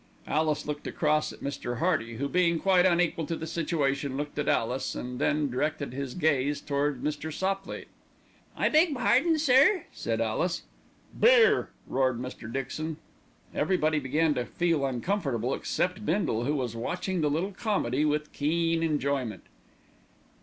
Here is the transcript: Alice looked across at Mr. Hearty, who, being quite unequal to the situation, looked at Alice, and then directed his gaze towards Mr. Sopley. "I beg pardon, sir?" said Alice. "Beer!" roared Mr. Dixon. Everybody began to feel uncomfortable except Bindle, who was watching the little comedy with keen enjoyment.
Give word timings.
Alice 0.25 0.65
looked 0.65 0.87
across 0.87 1.31
at 1.31 1.41
Mr. 1.41 1.77
Hearty, 1.77 2.15
who, 2.15 2.27
being 2.27 2.57
quite 2.57 2.87
unequal 2.87 3.27
to 3.27 3.35
the 3.35 3.45
situation, 3.45 4.17
looked 4.17 4.39
at 4.39 4.47
Alice, 4.49 4.95
and 4.95 5.19
then 5.19 5.47
directed 5.47 5.93
his 5.93 6.15
gaze 6.15 6.59
towards 6.59 7.03
Mr. 7.03 7.31
Sopley. 7.31 7.85
"I 8.57 8.67
beg 8.67 8.95
pardon, 8.95 9.37
sir?" 9.37 9.85
said 9.91 10.19
Alice. 10.19 10.63
"Beer!" 11.19 11.69
roared 11.85 12.19
Mr. 12.19 12.51
Dixon. 12.51 12.97
Everybody 13.53 13.99
began 13.99 14.33
to 14.33 14.45
feel 14.47 14.87
uncomfortable 14.87 15.53
except 15.53 16.03
Bindle, 16.03 16.45
who 16.45 16.55
was 16.55 16.75
watching 16.75 17.21
the 17.21 17.29
little 17.29 17.51
comedy 17.51 18.03
with 18.03 18.33
keen 18.33 18.81
enjoyment. 18.81 19.43